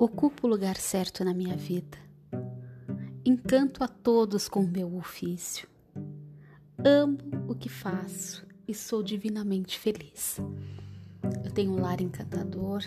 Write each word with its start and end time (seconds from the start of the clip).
Ocupo 0.00 0.46
o 0.46 0.50
lugar 0.50 0.76
certo 0.76 1.24
na 1.24 1.34
minha 1.34 1.56
vida. 1.56 1.98
Encanto 3.24 3.82
a 3.82 3.88
todos 3.88 4.48
com 4.48 4.60
o 4.60 4.68
meu 4.68 4.94
ofício. 4.94 5.68
Amo 6.84 7.18
o 7.48 7.54
que 7.56 7.68
faço 7.68 8.46
e 8.68 8.72
sou 8.72 9.02
divinamente 9.02 9.76
feliz. 9.76 10.40
Eu 11.44 11.50
tenho 11.50 11.72
um 11.72 11.80
lar 11.80 12.00
encantador, 12.00 12.84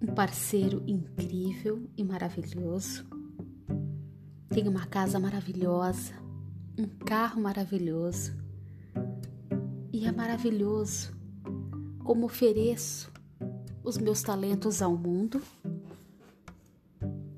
um 0.00 0.14
parceiro 0.14 0.84
incrível 0.86 1.90
e 1.96 2.04
maravilhoso. 2.04 3.04
Tenho 4.50 4.70
uma 4.70 4.86
casa 4.86 5.18
maravilhosa, 5.18 6.14
um 6.78 6.86
carro 6.86 7.42
maravilhoso. 7.42 8.32
E 9.92 10.06
é 10.06 10.12
maravilhoso 10.12 11.12
como 12.04 12.26
ofereço 12.26 13.17
os 13.88 13.96
meus 13.96 14.22
talentos 14.22 14.82
ao 14.82 14.94
mundo 14.94 15.42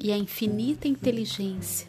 e 0.00 0.10
a 0.10 0.18
infinita 0.18 0.88
inteligência 0.88 1.86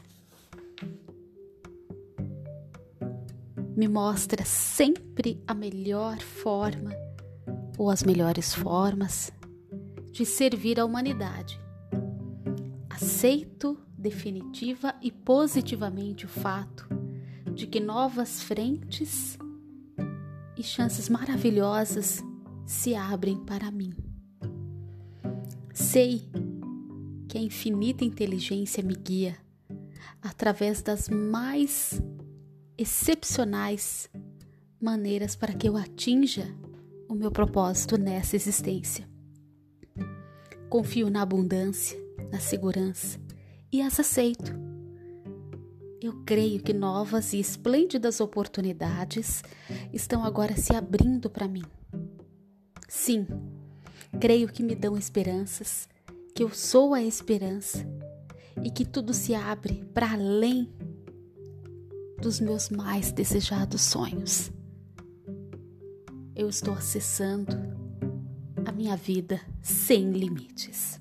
me 3.75 3.87
mostra 3.87 4.45
sempre 4.45 5.41
a 5.47 5.55
melhor 5.55 6.19
forma 6.19 6.91
ou 7.75 7.89
as 7.89 8.03
melhores 8.03 8.53
formas 8.53 9.31
de 10.11 10.27
servir 10.27 10.79
a 10.79 10.85
humanidade. 10.85 11.59
Aceito 12.87 13.79
definitiva 13.97 14.93
e 15.01 15.11
positivamente 15.11 16.27
o 16.27 16.29
fato 16.29 16.87
de 17.55 17.65
que 17.65 17.79
novas 17.79 18.43
frentes 18.43 19.39
e 20.55 20.61
chances 20.61 21.09
maravilhosas 21.09 22.23
se 22.63 22.93
abrem 22.93 23.43
para 23.43 23.71
mim. 23.71 24.11
Sei 25.73 26.29
que 27.27 27.37
a 27.37 27.41
infinita 27.41 28.03
inteligência 28.03 28.83
me 28.83 28.95
guia 28.95 29.37
através 30.21 30.81
das 30.81 31.09
mais 31.09 32.01
excepcionais 32.77 34.09
maneiras 34.81 35.35
para 35.35 35.53
que 35.53 35.67
eu 35.67 35.77
atinja 35.77 36.47
o 37.07 37.13
meu 37.13 37.31
propósito 37.31 37.97
nessa 37.97 38.35
existência. 38.35 39.07
Confio 40.69 41.09
na 41.09 41.21
abundância, 41.21 41.99
na 42.31 42.39
segurança 42.39 43.19
e 43.71 43.81
as 43.81 43.99
aceito. 43.99 44.53
Eu 46.01 46.23
creio 46.25 46.61
que 46.61 46.73
novas 46.73 47.33
e 47.33 47.39
esplêndidas 47.39 48.19
oportunidades 48.19 49.43
estão 49.93 50.23
agora 50.23 50.55
se 50.57 50.75
abrindo 50.75 51.29
para 51.29 51.47
mim. 51.47 51.63
Sim, 52.87 53.27
Creio 54.19 54.47
que 54.47 54.61
me 54.61 54.75
dão 54.75 54.97
esperanças, 54.97 55.87
que 56.35 56.43
eu 56.43 56.49
sou 56.49 56.93
a 56.93 57.01
esperança 57.01 57.85
e 58.63 58.69
que 58.69 58.85
tudo 58.85 59.13
se 59.13 59.33
abre 59.33 59.85
para 59.93 60.11
além 60.11 60.69
dos 62.21 62.39
meus 62.39 62.69
mais 62.69 63.11
desejados 63.11 63.81
sonhos. 63.81 64.51
Eu 66.35 66.47
estou 66.47 66.73
acessando 66.73 67.57
a 68.65 68.71
minha 68.71 68.95
vida 68.95 69.41
sem 69.61 70.11
limites. 70.11 70.99